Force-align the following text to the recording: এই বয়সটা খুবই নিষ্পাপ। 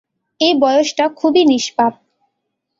এই 0.39 0.53
বয়সটা 0.59 1.05
খুবই 1.09 1.43
নিষ্পাপ। 1.45 1.93